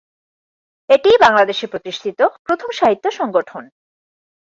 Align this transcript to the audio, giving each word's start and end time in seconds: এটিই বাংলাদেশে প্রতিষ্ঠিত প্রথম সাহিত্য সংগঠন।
এটিই 0.89 1.17
বাংলাদেশে 1.17 1.65
প্রতিষ্ঠিত 1.67 2.19
প্রথম 2.45 2.69
সাহিত্য 2.71 3.05
সংগঠন। 3.11 3.63